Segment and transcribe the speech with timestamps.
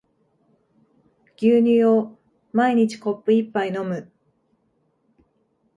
[1.39, 2.17] 牛乳を
[2.53, 4.11] 毎日コップ一杯飲む